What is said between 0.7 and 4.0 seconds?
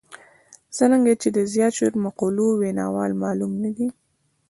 څرنګه چې د زیات شمېر مقولو ویناوال معلوم نه دي.